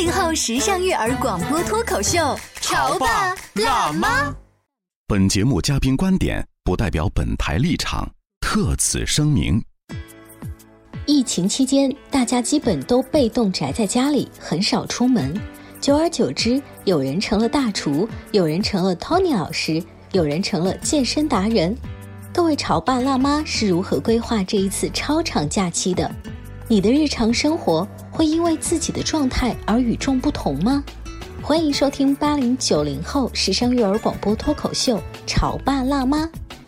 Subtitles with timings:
[0.00, 4.34] 八零后时尚育儿广播脱口秀，潮爸辣妈。
[5.06, 9.62] 本节目嘉宾观点不代表本台立场，特此声明。
[11.04, 15.38] 疫情期间，大家基本都被动宅在家里，很少出门。
[15.82, 21.76] 久而久之，有人成了大厨，有人成了 Tony 老师，有人成了健身达人。
[22.32, 26.10] 各位潮爸辣妈是如何规划这一次超长假期的？
[26.70, 30.84] 你的日常生活会因为自己的状态而与众不同吗？
[31.42, 36.18] 欢迎收听八零九零后时尚育儿广播脱口秀《潮爸辣妈》，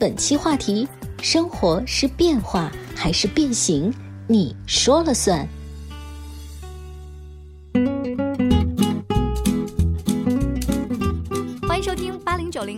[0.01, 0.89] 本期话题：
[1.23, 3.95] 生活是变化还是变形？
[4.27, 5.47] 你说了算。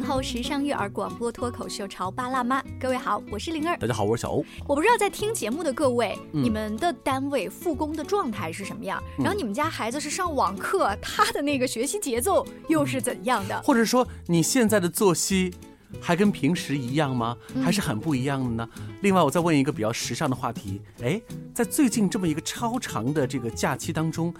[0.04, 2.60] 后时尚育儿广播脱口秀《潮爸辣妈》。
[2.78, 3.76] 各位好，我是灵儿。
[3.78, 4.44] 大家好，我是小欧。
[4.68, 9.02] 我不知道在听节目的各位，嗯你们的单位复工的状态是什么样？
[9.18, 13.60] 然后你们家孩子是上网课，他的那个学习节奏又是怎样的？
[13.62, 15.54] 或者说你现在的作息
[16.00, 17.36] 还跟平时一样吗？
[17.54, 18.68] 嗯还是很不一样的呢？
[19.00, 21.20] 另外，我再问一个比较时尚的话题，哎，
[21.54, 24.32] 在最近这么一个超长的这个假期当中，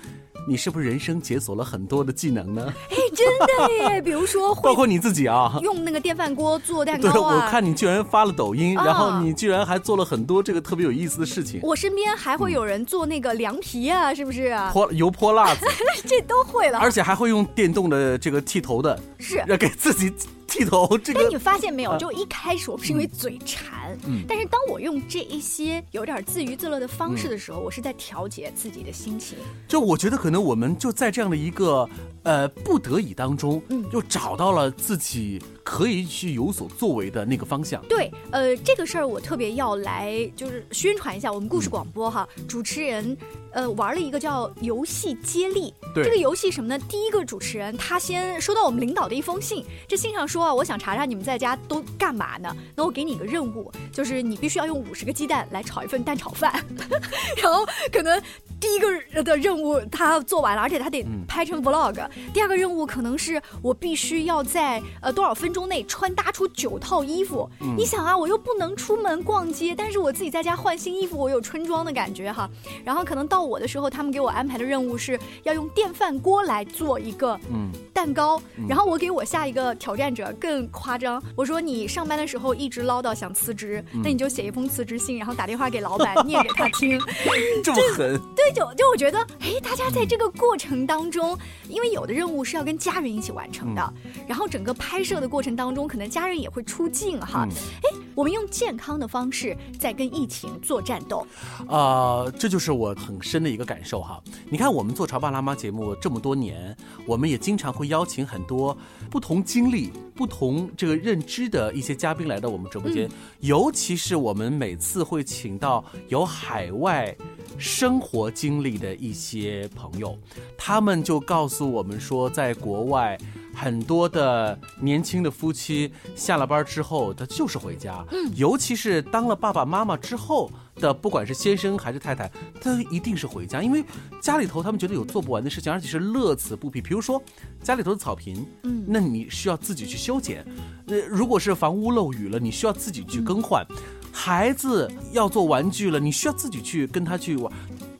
[0.48, 2.72] 你是不是人生解锁了很多的技能呢？
[2.90, 4.00] 哎，真的耶！
[4.02, 5.58] 比如说包括你自己啊。
[5.62, 7.46] 用那个电饭锅做蛋，糕啊。
[7.46, 14.54] 我看你居然发了抖音，啊然后你居然还做了很多这个特别有意思的事情，我身边还会有人做那个凉皮啊，是不是？
[14.72, 15.66] 泼油泼辣子，
[16.06, 16.78] 这都会了。
[16.78, 20.12] 而且还会用电动的这个剃头的，是要给自己
[20.54, 20.96] 剃头。
[20.98, 21.90] 这但你发现没有？
[21.90, 29.36] 啊就一开始我是因为嘴馋，嗯但是当我用这一些有点自娱自乐的方嗯式的时候，我是在调节自己的心情。
[29.66, 31.88] 就我觉得可能我们就在这样的一个
[32.22, 37.82] 呃不得已当中，嗯又找到了自己可以去有所作为的那个方向。
[37.88, 43.16] 对，呃，这个事儿我特别要来就是宣传一下我们故事广播哈，主持人。
[43.54, 46.76] 呃，玩了一个叫游戏接力，对这个游戏什么呢？
[46.88, 52.54] 第一个主持人他先收到我们领导的一封信，这信上说我想查查你们在家都干嘛呢？
[52.74, 56.52] 那我给你个任务，就是你必须要用五十个鸡蛋来炒一份蛋炒饭，
[57.40, 58.20] 然后可能
[58.64, 62.02] 第一个的任务他做完了，而且他得拍成 vlog。
[62.32, 67.46] 第二个任务可能是我必须要在呃多少分钟内穿搭出九套衣服。
[67.76, 72.48] 你想啊，我又不能出门逛街，但是我自己在家换新衣服，我有春装的感觉哈。
[72.82, 78.40] 然后可能到我的时候，他们给我安排的任务是要用电饭锅来做一个嗯蛋糕。
[78.66, 86.98] 然后我给我下一个挑战者更夸张，我说你上班的时候一直唠叨想辞职，那你就写一封辞职信，然后打电话给老板念给他听。
[87.62, 91.36] 这么狠， 对，就就我觉得，哎，大家在这个过程当中，
[91.68, 93.94] 因为有的任务是要跟家人一起完成的，
[94.28, 97.46] 然后整个拍摄的过程当中，可能家人也会出镜哈。
[97.82, 101.26] 哎、我们用健康的方式在跟疫情做战斗。
[101.66, 104.22] 啊，这就是我很深的一个感受哈。
[104.48, 106.76] 你看，我们做《潮爸辣妈》节目这么多年，
[107.06, 108.76] 我们也经常会邀请很多
[109.10, 113.08] 不同经历、不同这个认知的一些嘉宾来到我们直播间，
[113.40, 117.14] 尤其是我们每次会请到有海外
[117.58, 120.16] 生活经历的一些朋友，
[120.56, 123.18] 他们就告诉我们说，在国外。
[123.56, 128.04] 很多的年轻的夫妻下了班之后，他就是回家。
[128.10, 132.30] 嗯，尤其是当了爸爸妈妈之后的，不管是先生还是太太，
[132.60, 133.84] 他一定是回家，因为
[134.20, 136.80] 家里头他们觉得有做不完的事情，而且是乐此不疲。
[136.80, 137.22] 比如说
[137.62, 140.42] 家里头的草坪，嗯，那你需要自己去修剪；
[140.86, 143.64] 呃，如果是房屋漏雨了，你需要自己去更换。
[144.12, 147.52] 孩子要做玩具了，你需要自己去跟他去玩，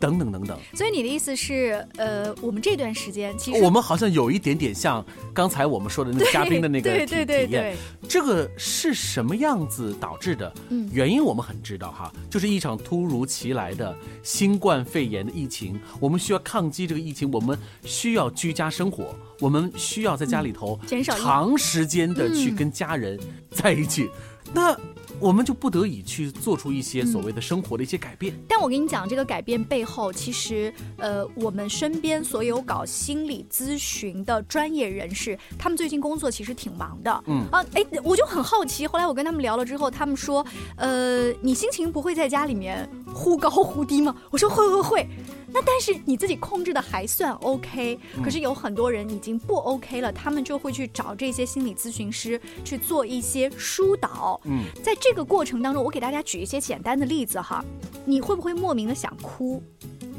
[0.05, 0.59] 等等等等。
[0.75, 10.53] 所以你的意思是，呃，我们这段时间其实我们好像有一点点像刚才我们说的那个嘉宾的那个对体对对体验对，这个是什么样子导致的？
[10.69, 23.19] 嗯原因我们很知道哈，就是一场突如其来的新冠肺炎的疫情，我们需要抗击这个疫情，我们需要居家生活，我们需要在家里头减少长时间的去嗯跟家人
[23.51, 24.09] 在一起。
[24.53, 24.77] 那
[25.20, 28.34] 我们就不得已去做出一些所谓的生活的一些改变。
[28.49, 37.25] 但我跟你讲，这个改变背后，其实呃，我们身边所有搞心理咨询的专业人士，他们最近工作其实挺忙的。
[37.26, 40.44] 嗯啊，哎，我就很好奇，后来我跟他们聊了之后，他们说，
[40.76, 44.14] 呃，你心情不会在家里面忽高忽低吗？
[44.31, 45.08] 我说会会会。
[45.55, 54.41] 那但是你自己控制的还算 OK，可是有很多人已经不 OK 了，他们就会去找这些心理咨询师去做一些疏导。
[54.47, 57.65] 嗯，在这个过程当中，我给大家举一些简单的例子哈，
[58.05, 59.62] 你会不会莫名的想哭？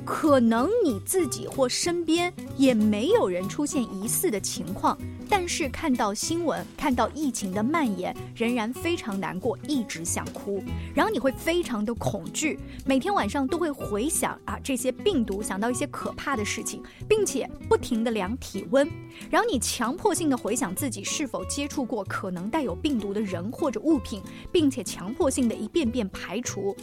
[0.05, 4.95] 可能你自己或身边也没有人出现疑似的情况，
[5.27, 10.63] 但是看到新闻，看到疫情的蔓延，仍然非常难过，一直想哭。
[10.93, 18.87] 然后你会非常的恐惧，每天晚上都会回想啊这些病毒，想到一些可怕的事情，并且不停的量体温。
[19.29, 26.75] 然后你强迫性的回想自己是否接触过可能带有病毒的人或者物品，并且强迫性的一遍遍排除。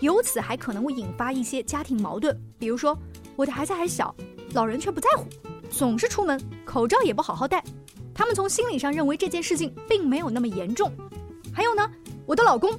[0.00, 2.98] 由此还可能会引发一些家庭矛盾，比如说
[3.36, 4.14] 我的孩子还小，
[4.54, 5.26] 老人却不在乎，
[5.70, 7.62] 总是出门，口罩也不好好戴。
[8.14, 10.92] 他们从心理上认为这件事情并没有那么严重。
[11.52, 11.90] 还有呢，
[12.26, 12.78] 我的老公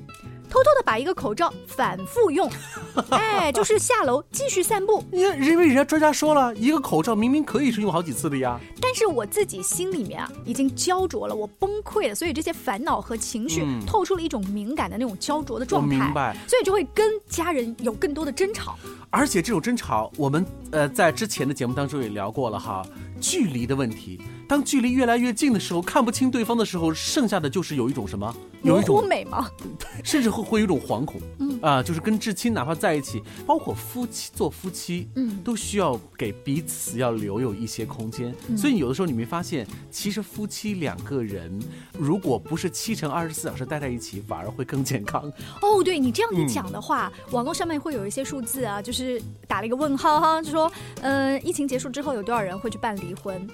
[0.54, 2.48] 偷偷的把一个口罩反复用，
[3.10, 5.04] 哎，就是下楼继续散步。
[5.12, 8.60] 因为因为人家专家说了，一个口罩明明可以是用好几次的呀。
[8.80, 16.38] 但是我自己心里面啊，已经焦灼了，我崩溃了，所以这些烦恼和情绪嗯透出了一种敏感的那种焦灼的状态，明白。
[16.48, 18.78] 所以就会跟家人有更多的争吵。
[19.10, 22.86] 而且这种争吵，我们呃在之前的节目当中也聊过了哈，
[23.20, 24.22] 距离的问题。
[24.54, 29.50] 当距离越来越近的时候，看不清对方的时候，剩下的就是有一种什么，有一种美吗？
[30.06, 31.60] 甚至会会有一种惶恐，嗯。
[31.64, 35.42] 啊、就是跟至亲哪怕在一起，包括夫妻做夫妻，嗯。
[35.44, 38.32] 都需要给彼此要留有一些空间。
[38.48, 38.56] 嗯。
[38.56, 41.60] 所以有的时候你没发现，其实夫妻两个人，
[41.98, 45.24] 如果不是七乘二十四小时待在一起，反而会更健康。
[45.64, 50.72] 哦，对你这样嗯一讲的话，网络上面会有一些数字啊，就是打了一个问号哈，就说，
[51.02, 53.48] 呃，疫情结束之后有多少人会去办离婚，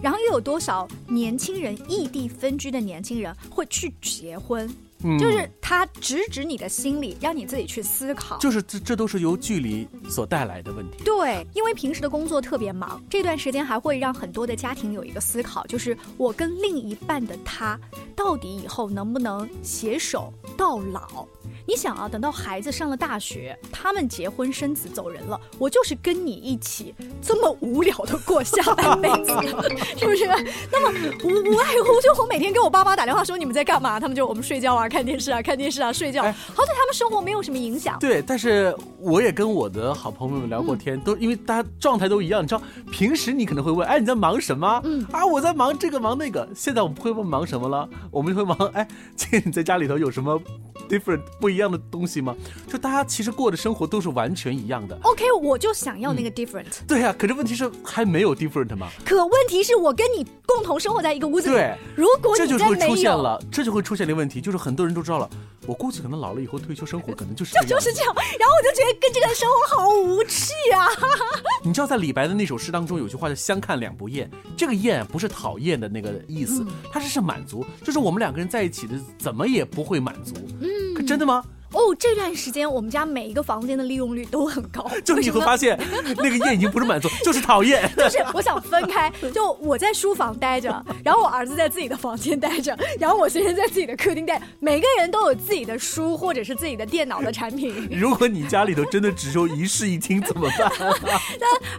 [0.00, 4.72] 然后又有多少年轻人异地分居的年轻人会去结婚，
[5.02, 8.38] 嗯就是他直指你的心理，让你自己去思考。
[8.38, 11.04] 就是这这都是由距离所带来的问题。
[11.04, 17.78] 对，因为平时的工作特别忙，这段时间还会让很多的家庭有一个思考，就是我跟另一半的他，
[18.14, 21.26] 到底以后能不能携手到老？
[21.68, 29.32] 你想啊，等到孩子上了大学，他们结婚生子走人了，我就是跟你一起这么无聊的过下半辈子，
[29.98, 30.26] 是不是？
[30.70, 37.98] 那么无无外乎就我每天给我爸妈打电话说你们在干嘛，他们就我们睡觉啊，看电视啊，看电视啊，睡觉，哎好对他们生活没有什么影响。
[37.98, 42.42] 对，但是我也跟我的好朋友们聊过天，都因为大家状态都一样。
[42.42, 44.80] 你知道，平时你可能会问，哎，你在忙什么？
[44.84, 46.46] 嗯啊，我在忙这个忙那个。
[46.54, 50.40] 现在我们不会问忙什么了，我们就会忙，哎，今天你在家里头有什么
[50.88, 52.34] different 不一样的东西吗？
[52.68, 54.96] 就大家其实过的生活都是完全一样的。
[55.02, 56.66] OK，我就想要那个 different。
[56.86, 58.88] 对呀、可是问题是还没有 different 吗？
[59.04, 65.28] 可问题是我跟你共同生活在一个屋子里，对，如果这就会你再没有，出现了，这就会出现的问题，就是很多人都知道了。
[65.66, 70.86] 我估计可能老了以后退休生活可能就是这 就是这样，然后我就觉得跟这个生活好无趣啊！
[71.64, 80.34] 你知道，在李白的那首诗当中有句话叫“相看两不厌”，这个“厌”不是讨厌的那个意思，嗯它是是满足，就是我们两个人在一起的怎么也不会满足。
[80.60, 81.42] 嗯，可真的吗？
[81.76, 85.78] 哦，这段时间我们家每一个房间的利用率都很高， 就是你会发现，
[86.16, 87.86] 那个厌已经不是满足，就是讨厌。
[87.94, 97.86] 就是我想分开，就我在书房待着，然后我儿子在自己的房间待着，然后我先生在自己的客厅待，每个人都有自己的书或者是自己的电脑的产品。
[97.92, 100.72] 如果你家里头真的只有一室一厅怎么办？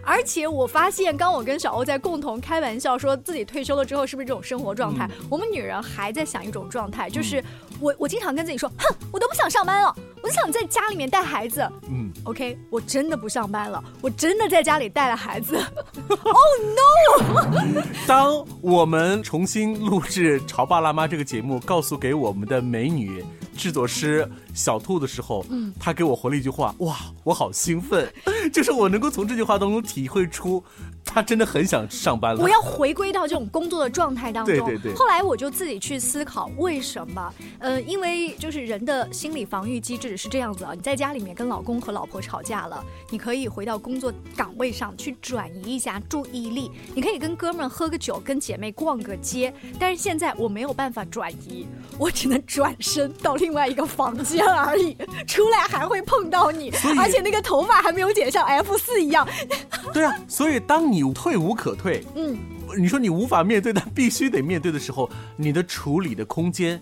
[0.04, 7.42] 而且我发现，刚我跟小欧在共同开玩笑说自己退休了之后是不是这种生活状态，我们女人还在想一种状态，就是
[7.80, 11.66] 我我经常跟自己说，哼，我都不想上班了，我就想在家里面带孩子。
[11.88, 15.56] 嗯，OK，我真的不上班了，我真的在家里带了孩子。
[16.08, 16.36] oh
[16.74, 17.82] no！
[18.06, 23.24] 当我们重新录制《潮爸辣妈》这个节目，告诉给我们的美女
[23.56, 24.28] 制作师
[24.58, 28.12] 小兔的时候，嗯，他给我回了一句话，哇，我好兴奋，
[28.52, 30.62] 就是我能够从这句话当中体会出，
[31.04, 32.42] 他真的很想上班了。
[32.42, 34.54] 我要回归到这种工作的状态当中。
[34.54, 37.32] 对对对后来我就自己去思考为什么？
[37.60, 49.54] 呃，因为就是人的心理防御机制是这样子啊，你在家里面跟老公和老婆吵架了，你可以回到工作岗位上去转移一下注意力，你可以跟哥们儿喝个酒，跟姐妹逛个街。
[49.78, 51.64] 但是现在我没有办法转移，
[51.96, 59.26] 我只能转身到另外一个房间而已，出来还会碰到你而且那个头发还没有剪像 F 四一样。
[59.92, 62.36] 对啊，所以当你退无可退，嗯。
[62.76, 66.78] 你说你无法面对，但必须得面对的时候，你的处理的空间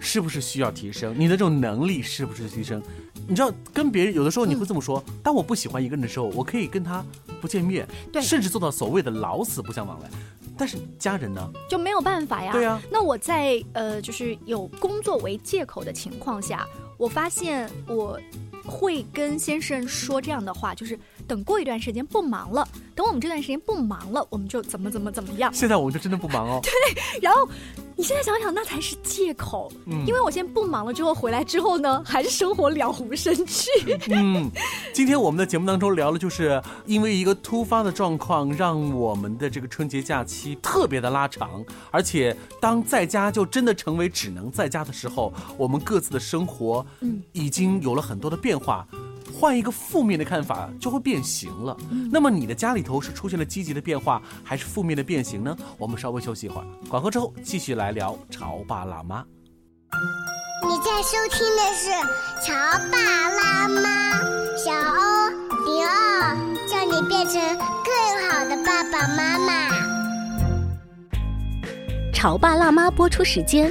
[0.00, 1.14] 是不是需要提升？
[1.14, 2.82] 你的这种能力是不是提升？
[3.28, 7.04] 你知道，跟别人有的时候你会这么说：当我不喜欢一个人的时候，我可以跟他
[7.38, 10.08] 不见面，对甚至做到所谓的老死不相往来。
[10.56, 11.46] 但是家人呢？
[11.68, 12.50] 就没有办法呀。
[12.50, 18.20] 对啊那我在呃，就是有工作为借口的情况下，我发现我
[18.64, 25.52] 会跟先生说这样的话，就是等过一段时间不忙了，等我们这段时间不忙了，我们就怎么怎么怎么样。
[25.54, 26.60] 现在我们就真的不忙哦。
[26.64, 27.48] 对然后
[27.98, 33.70] 你现在想想，那才是借口，嗯因为我先不忙了之后回来之后呢，还是生活了无生趣。
[34.12, 34.50] 嗯，
[34.92, 48.86] 今天我们的节目当中聊的就是因为一个突发的状况，让我们的这个春节假期特别的拉长，而且当在家就真的成为只能在家的时候，我们各自的生活，嗯，已经有了很多的变化。
[49.38, 51.76] 换一个负面的看法，就会变形了。
[52.10, 55.54] 那么你的家里头是出现了积极的变化，还是负面的变形呢？
[55.76, 59.22] 我们稍微休息一会儿，广告之后继续来聊潮爸辣妈。
[60.66, 61.90] 你在收听的是
[62.46, 62.54] 《潮
[62.90, 63.80] 爸辣妈》，
[64.56, 65.28] 小欧
[65.66, 66.34] 零二，
[66.66, 67.34] 叫你变成
[67.84, 67.92] 更
[68.30, 69.52] 好的爸爸妈妈。
[72.12, 73.70] 潮爸辣妈播出时间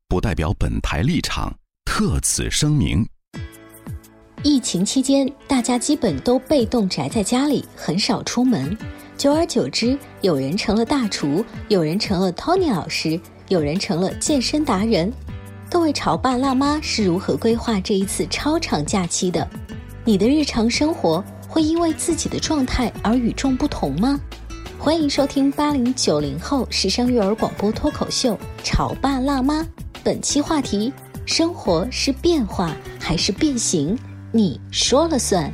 [0.11, 3.07] 不代表本台立场，特此声明。
[4.43, 8.77] 疫情期间，大家基本都被动宅在家里，很少出门。
[9.17, 15.09] 久而久之，有人成了大厨，有人成了 Tony 老师，有人成了健身达人。
[15.69, 19.49] 各位潮爸辣妈是如何规划这一次超长假期的？
[20.03, 24.19] 你的日常生活会因为自己的状态而与众不同吗？
[24.77, 29.61] 欢迎收听八零九零后时尚育儿广播脱口秀《潮爸辣妈》，
[30.03, 30.91] 本期话题：
[31.27, 33.95] 生活是变化还是变形？
[34.31, 35.53] 你说了算。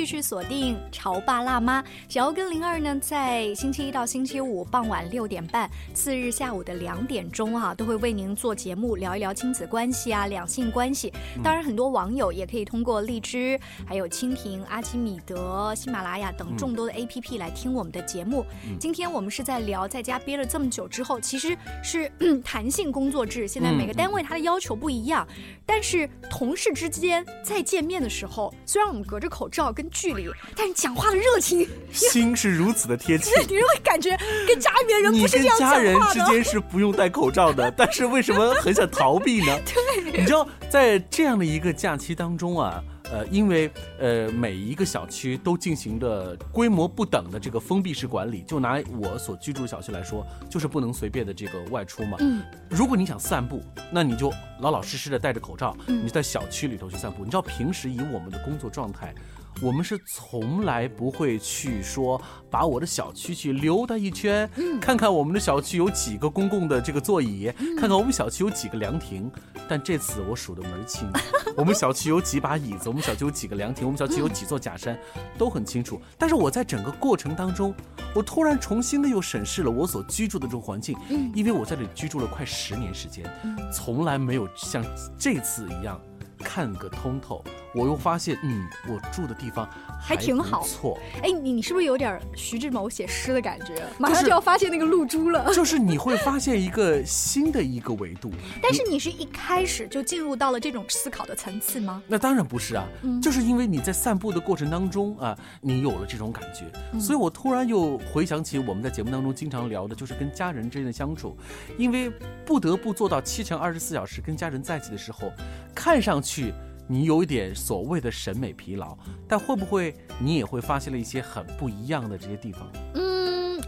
[0.00, 1.82] 继续锁定《潮爸辣妈》。
[2.08, 11.12] 小欧跟灵儿呢，在星期一到星期五傍晚六点半，次日下午的两点钟哈、都会为您做节目，聊一聊亲子关系啊、两性关系。
[11.44, 18.46] 当然，很多网友也可以通过荔枝、还有蜻蜓、阿基米德、喜马拉雅等众多的 APP 来听我们的节目。
[18.78, 21.54] 今天我们是在聊在家憋了这么久之后，其实
[21.84, 25.28] 是嗯 弹性工作制，现在每个单位它的要求不一样，
[25.66, 33.30] 但是同事之间再见面的时候，虽然我们隔着口罩跟距离，但是讲话的热情，心是如此的贴切。
[33.48, 34.16] 你会感觉
[34.46, 36.20] 跟家里面人不是这样家人讲话的。
[36.20, 39.58] 之间是不用戴口罩的，但是为什么很想逃避呢？
[39.64, 52.16] 对，你知道，在这样的一个假期当中啊，呃，因为呃每一个小区都进行着规模不等的这个封闭式管理，就拿我所居住的小区来说，就是不能随便的这个外出嘛。
[52.20, 57.24] 嗯，如果你想散步，那你就老老实实的戴着口罩，嗯你在小区里头去散步。
[57.24, 59.14] 你知道，平时以我们的工作状态。
[59.62, 64.48] 我们是从来不会去说把我的小区去溜达一圈，
[64.80, 69.30] 看看我们的小区有几个公共的这个座椅，看看我们小区有几个凉亭。
[69.68, 71.08] 但这次我数的门儿清，
[71.56, 74.98] 我们小区有几把椅子，我们小区有几个凉亭，我们小区有几座假山，
[75.38, 76.00] 都很清楚。
[76.18, 77.72] 但是我在整个过程当中，
[78.14, 80.96] 我突然重新的又审视了我所居住的这种环境，
[81.34, 83.24] 因为我在这里居住了快十年时间，
[83.72, 84.82] 从来没有像
[85.16, 86.00] 这次一样
[86.38, 87.44] 看个通透。
[87.74, 89.68] 我又发现，嗯，我住的地方
[90.00, 90.98] 还挺好错。
[91.22, 93.84] 哎，你你是不是有点徐志摩写诗的感觉？
[93.98, 95.50] 马上就要发现那个露珠了。
[95.54, 98.32] 就是你会发现一个新的一个维度。
[98.62, 102.02] 但是你是一开始就进入到了这种思考的层次吗？
[102.08, 111.36] 那当然不是啊，嗯就是因为你在散步的过程当中啊，你有了这种感觉，嗯所以我突然又回想起我们在节目当中经常聊的，就是跟家人之间的相处，
[111.78, 112.10] 因为
[112.44, 115.30] 不得不做到七乘二十四小时跟家人在一起的时候，
[115.74, 116.52] 看上去。
[116.90, 122.68] 你有一点所谓的审美疲劳，但会不会你也会发现了一些很不一样的这些地方？
[122.94, 123.19] 嗯，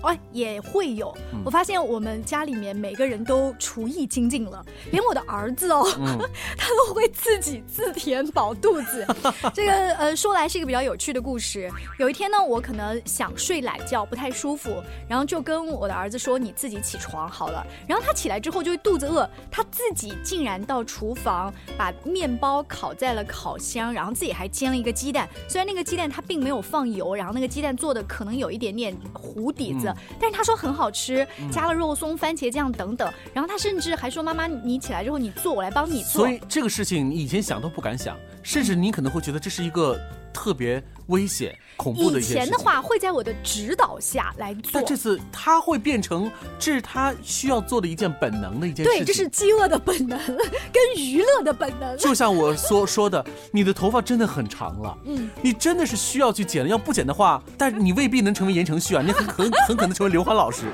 [0.02, 1.14] 哎，也会有。
[1.32, 6.18] 嗯我发现我们家里面每个人都厨艺精进了，连我的儿子哦，嗯
[6.56, 9.04] 他都会自己自填饱肚子。
[9.52, 11.68] 这个呃，说来是一个比较有趣的故事。
[11.98, 14.70] 有一天呢，我可能想睡懒觉，不太舒服，
[15.08, 25.28] 然后就跟我的儿子说：“你自己起床好了。”然后他起来之后就会肚子饿，他自己竟然到厨房把面包烤在了烤箱，然后自己还煎了一个鸡蛋。
[25.48, 33.12] 虽然那个鸡蛋他并没有放油，然后那个鸡蛋做的可能有一点点糊底子，嗯但是他说很好吃，嗯加了肉松、番茄酱等等。
[33.32, 39.98] 然后他甚至还说：“妈妈，你起来之后你做，我来帮你做。”所以这个事情你以前想都不敢想，甚至你可能会觉得这是一个
[40.32, 42.44] 特别危险、恐怖的以一件事情。
[42.44, 49.00] 前的话会在我的指导下来做但，这次他会变成这是他需要做的一件本能的一件事情。
[49.00, 51.96] 对，这是饥饿的本能跟娱乐的本能。
[51.98, 60.66] 就像我所说的，你的头发真的很长了，嗯，你真的是需要去剪了，要不剪的话，但是你未必能成为言承旭啊，你很很 很可能成为刘欢老师，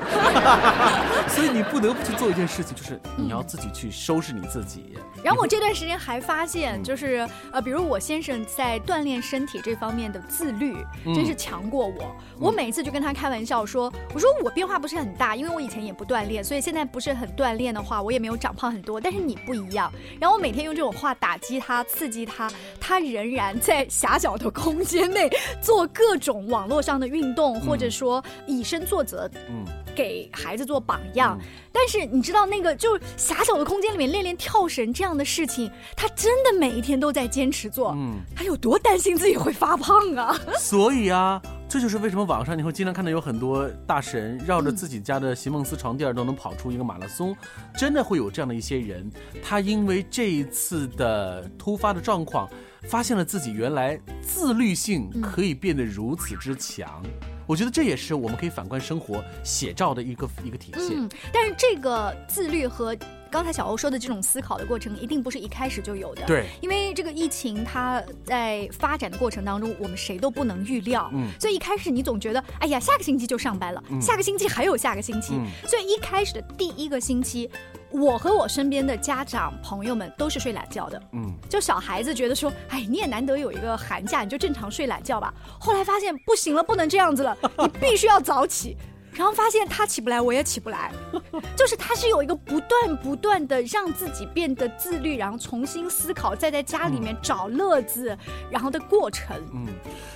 [1.28, 4.94] 所以你不得不去做一件事情，就是你要自己去收拾你自己。
[5.22, 10.76] 然后我这段时间还发现，就是呃，比如我先生在锻炼身体这方面的自律，
[11.06, 12.14] 嗯真是强过我。
[12.38, 19.00] 我每次就跟他开玩笑说，我说我变化不是很大，因为我以前也不锻炼，所以现在不是很锻炼的话，我也没有长胖很多。
[19.00, 19.90] 但是你不一样。
[20.20, 25.30] 然后我每天用这种话打击他、刺激他，他仍然在狭小的空间内
[25.62, 29.28] 做各种网络上的运动，或者说以身作则。
[29.48, 29.64] 嗯。
[29.98, 31.36] 给孩子做榜样，
[31.72, 37.90] 但是你知道那个就是狭小的空间里面练练跳绳这样的事情，他真的每一天都在坚持做。
[37.96, 40.38] 嗯，他有多担心自己会发胖啊？
[40.56, 47.36] 所以啊，这就是为什么网上你会经常看到有很多大神绕着自己家的席梦思床垫都能跑出一个马拉松，
[47.76, 49.10] 真的会有这样的一些人，
[49.42, 52.48] 他因为这一次的突发的状况，
[52.82, 57.02] 发现了自己原来自律性可以变得如此之强。
[57.46, 60.90] 我觉得这也是我们可以反观生活写照的一个一个体现。
[60.94, 62.94] 嗯，但是这个自律和
[63.30, 66.26] 刚才小欧说的这种思考的过程，一定不是一开始就有的。
[66.26, 71.10] 对，因为这个疫情它在发展的过程当中，我们谁都不能预料。
[71.14, 75.32] 嗯所以一开始你总觉得，哎呀，下个星期就上班了，嗯下个星期还有下个星期。
[75.32, 77.48] 嗯所以一开始的第一个星期，
[77.90, 81.02] 我和我身边的家长朋友们都是睡懒觉的。
[81.12, 85.32] 嗯，就小孩子觉得说，哎，你也难得有一个寒假，你就正常睡懒觉吧。
[85.58, 88.76] 后来发现不行了，不能这样子了，你必须要早起。
[89.18, 90.92] 然后发现他起不来，我也起不来，
[91.56, 98.16] 就是他是有一个不断不断的让自己变得自律，然后重新思考，再在家里面找乐子，
[98.48, 99.36] 然后的过程。
[99.52, 99.66] 嗯，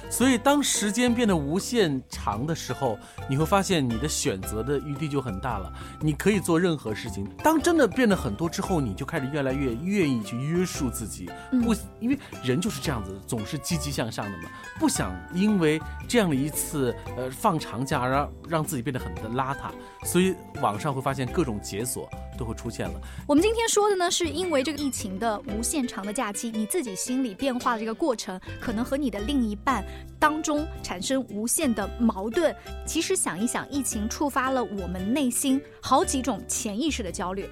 [0.09, 2.97] 所以当时间变得无限长的时候，
[3.29, 7.29] 你会发现你的选择的余地就很大了，你可以做任何事情。
[7.43, 19.71] 当真的变得很多之后，你就开始越来越愿意去约束自己，不，因为人就是这样子，总是积极向上的嘛，不想因为这样的一次呃放长假，让让自己变得很的邋遢，
[20.05, 23.01] 所以网上会发现各种解锁都会出现了。
[23.27, 29.85] 我们今天说的呢，是因为这个疫情的无限长的假期，你自己心理变化的这个过程，可能和你的另一半
[30.19, 32.55] 当中产生无限的矛盾。
[32.87, 37.49] 其实想一想，疫情触发了我们内心好几种潜意识的焦虑。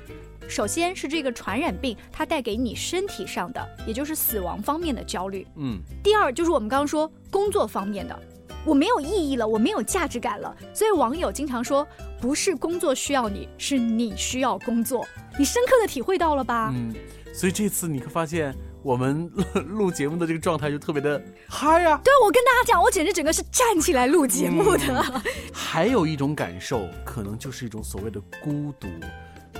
[0.48, 5.46] 首先是这个传染病，它带给你身体上的，也就是死亡方面的焦虑。
[5.54, 8.20] 嗯，第二就是我们刚刚说工作方面的，
[8.64, 10.54] 我没有意义了，我没有价值感了。
[10.74, 11.86] 所以网友经常说，
[12.20, 15.06] 不是工作需要你，是你需要工作。
[15.38, 16.70] 你深刻的体会到了吧？
[16.74, 16.94] 嗯，
[17.32, 24.84] 所以这次你会发现我们录录节目的这个状态就特别的嗨呀、对，我跟大家讲，我简直整个是站起来录节目的。
[24.88, 28.88] 嗯还有一种感受，可能就是一种所谓的孤独。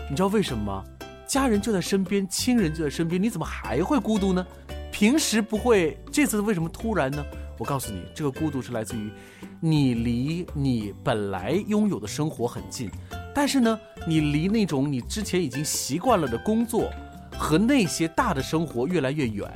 [0.09, 0.85] 你知道为什么吗？
[1.25, 4.45] 家人就在身边，亲人就在身边，你怎么还会孤独呢？
[4.91, 7.25] 平时不会，这次为什么突然呢？
[7.61, 9.13] 我告诉你，这个孤独是来自于
[9.61, 12.91] 你离你本来拥有的生活很近，
[13.35, 16.91] 但是呢，你离那种你之前已经习惯了的工作
[17.37, 19.47] 和那些大的生活越来越远。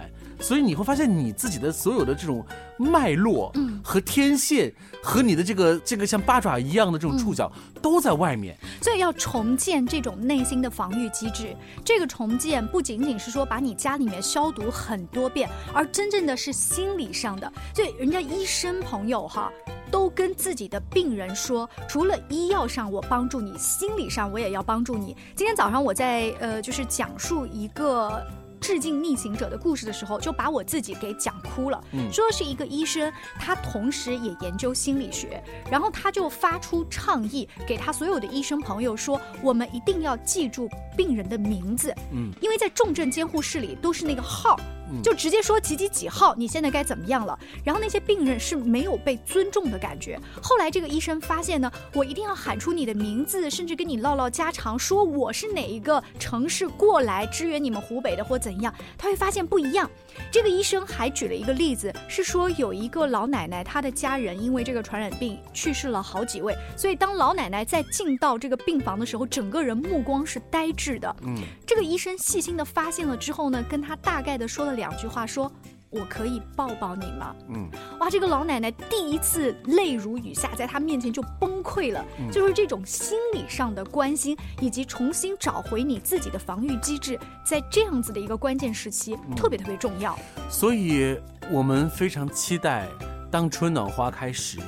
[0.41, 2.45] 所以你会发现你自己的所有的这种
[2.79, 8.57] 脉络，嗯和天线，和你的这个这个像八爪一样的这种触角，都在外面。
[8.83, 11.57] 所以要重建这种内心的防御机制。
[11.85, 17.53] 这个重建不仅仅是说把你家里面消毒很多遍，而真正的是心理上的。
[17.75, 19.51] 所以人家医生朋友哈。
[19.91, 25.17] 都跟自己的病人说，除了医药上我帮助你，心理上我也要帮助你。
[25.37, 28.21] 今天早上我在呃，就是讲述一个
[28.65, 31.85] 致敬逆行者的故事的时候，就把我自己给讲哭了。
[31.93, 32.11] 嗯。
[32.11, 42.33] 说是一个医生，他同时也研究心理学，然后他就发出倡议，给他所有的医生朋友说，我们一定要记住病人的名字，嗯。
[42.41, 44.59] 因为在重症监护室里都是那个号
[45.03, 47.39] 就直接说几几几号，你现在该怎么样了。
[47.65, 50.19] 然后那些病人是没有被尊重的感觉。
[50.43, 59.91] 后来这个医生发现呢，我一定要喊出你的名字，甚至跟你唠唠家常，说我是哪一个城市过来支援你们湖北的或怎样，他会发现不一样。
[60.31, 71.17] 这个医生还举了一个例子，是说有一个老奶奶，她的家人因为这个传染病去世了好几位，所以当老奶奶在进到这个病房的时候，整个人目光是呆滞的。
[71.23, 75.51] 嗯，这个医生细心的发现了之后呢，跟他大概的说了两句话，说。
[75.95, 77.35] 我可以抱抱你吗？
[77.49, 77.69] 嗯，
[78.01, 82.05] 哇，这个老奶奶第一次泪如雨下，在她面前就崩溃了。
[82.19, 90.19] 嗯就是这种心理上的关心，以及重新找回你自己的防御机制，在这样子的一个关键时期，嗯特别特别重要。
[90.51, 91.17] 所以
[91.51, 92.89] 我们非常期待，
[93.31, 94.59] 当春暖花开时，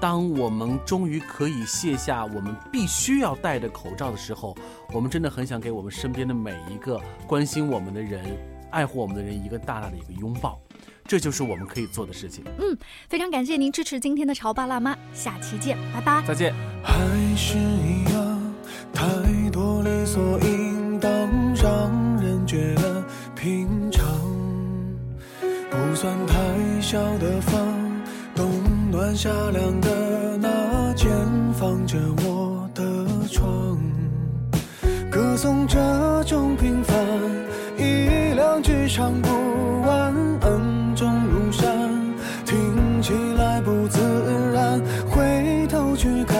[0.00, 4.56] 当我们终于可以卸下我们必须要戴的口罩的时候，
[4.92, 8.24] 我们真的很想给我们身边的每一个关心我们的人、
[8.70, 10.60] 爱护我们的人一个大大的一个拥抱，
[11.04, 12.44] 这就是我们可以做的事情。
[12.58, 12.76] 嗯，
[13.08, 16.22] 非常感谢您支持今天的潮爸辣妈，下期见，拜拜。
[16.26, 16.54] 再见。
[16.82, 16.94] 还
[17.36, 18.54] 是一样，
[18.92, 21.10] 太多理所应当，
[21.54, 24.04] 让人觉得平常。
[25.68, 27.54] 不算太小的房，
[28.34, 28.50] 冬
[28.90, 31.10] 暖夏凉的那间
[31.52, 32.82] 放着我的
[33.28, 33.78] 床，
[35.10, 35.78] 歌颂这
[36.24, 36.96] 种平凡，
[38.96, 39.28] 唱不
[39.82, 41.68] 完，恩重如山，
[42.46, 44.00] 听起来不自
[44.54, 44.80] 然，
[45.10, 46.38] 回头去看，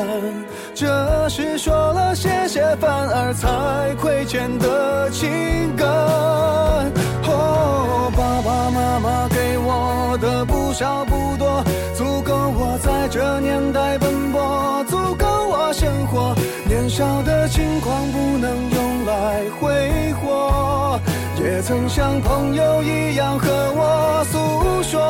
[0.75, 5.29] 这是说了谢谢反而才亏欠的情
[5.77, 5.87] 感。
[7.29, 11.63] 哦，爸爸妈妈给我的不少不多，
[21.57, 25.01] 也曾像朋友一样和我诉说。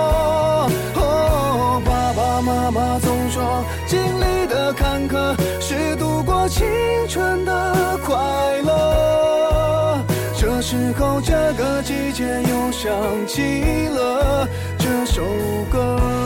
[0.94, 6.64] 哦，爸爸妈妈总说，经历的坎坷是度过青
[7.08, 8.14] 春的快
[8.62, 10.04] 乐。
[10.38, 12.92] 这时候，这个季节又想
[13.26, 15.24] 起了这首
[15.68, 16.25] 歌。